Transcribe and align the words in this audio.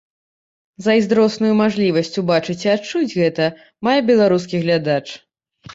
Зайздросную 0.85 1.51
мажлівасць 1.61 2.11
убачыць 2.23 2.59
і 2.67 2.73
адчуць 2.75 3.11
гэта 3.21 3.53
мае 3.91 3.99
беларускі 4.11 4.55
глядач. 4.67 5.07